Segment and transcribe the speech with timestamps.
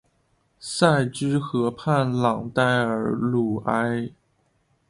[0.59, 4.09] 塞居河畔朗代尔鲁埃。